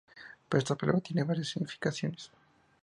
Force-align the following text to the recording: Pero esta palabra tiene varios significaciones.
Pero 0.47 0.59
esta 0.59 0.73
palabra 0.75 0.99
tiene 0.99 1.21
varios 1.23 1.49
significaciones. 1.49 2.31